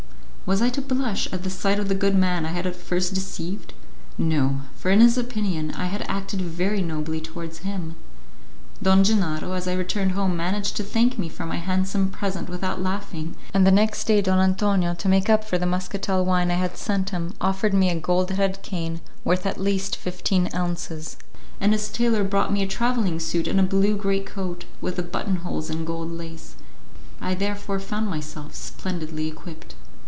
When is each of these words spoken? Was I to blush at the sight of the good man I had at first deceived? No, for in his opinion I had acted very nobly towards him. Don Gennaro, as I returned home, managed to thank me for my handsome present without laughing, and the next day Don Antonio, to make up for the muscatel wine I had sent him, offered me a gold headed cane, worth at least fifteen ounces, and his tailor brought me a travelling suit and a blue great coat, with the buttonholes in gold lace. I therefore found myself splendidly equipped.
Was 0.43 0.59
I 0.61 0.67
to 0.71 0.81
blush 0.81 1.31
at 1.31 1.43
the 1.43 1.49
sight 1.49 1.79
of 1.79 1.87
the 1.87 1.95
good 1.95 2.13
man 2.13 2.45
I 2.45 2.49
had 2.51 2.67
at 2.67 2.75
first 2.75 3.13
deceived? 3.13 3.73
No, 4.17 4.63
for 4.75 4.91
in 4.91 4.99
his 4.99 5.17
opinion 5.17 5.71
I 5.71 5.85
had 5.85 6.01
acted 6.09 6.41
very 6.41 6.81
nobly 6.81 7.21
towards 7.21 7.59
him. 7.59 7.95
Don 8.83 9.01
Gennaro, 9.05 9.53
as 9.53 9.65
I 9.65 9.75
returned 9.75 10.11
home, 10.11 10.35
managed 10.35 10.75
to 10.75 10.83
thank 10.83 11.17
me 11.17 11.29
for 11.29 11.45
my 11.45 11.55
handsome 11.55 12.09
present 12.09 12.49
without 12.49 12.81
laughing, 12.81 13.37
and 13.53 13.65
the 13.65 13.71
next 13.71 14.03
day 14.07 14.21
Don 14.21 14.39
Antonio, 14.39 14.93
to 14.95 15.07
make 15.07 15.29
up 15.29 15.45
for 15.45 15.57
the 15.57 15.65
muscatel 15.65 16.25
wine 16.25 16.51
I 16.51 16.55
had 16.55 16.75
sent 16.75 17.11
him, 17.11 17.33
offered 17.39 17.73
me 17.73 17.89
a 17.89 17.95
gold 17.95 18.29
headed 18.31 18.61
cane, 18.61 18.99
worth 19.23 19.45
at 19.45 19.57
least 19.57 19.95
fifteen 19.95 20.49
ounces, 20.53 21.15
and 21.61 21.71
his 21.71 21.87
tailor 21.87 22.25
brought 22.25 22.51
me 22.51 22.61
a 22.61 22.67
travelling 22.67 23.21
suit 23.21 23.47
and 23.47 23.57
a 23.59 23.63
blue 23.63 23.95
great 23.95 24.25
coat, 24.25 24.65
with 24.81 24.97
the 24.97 25.01
buttonholes 25.03 25.69
in 25.69 25.85
gold 25.85 26.11
lace. 26.11 26.55
I 27.21 27.35
therefore 27.35 27.79
found 27.79 28.07
myself 28.09 28.53
splendidly 28.53 29.29
equipped. 29.29 29.75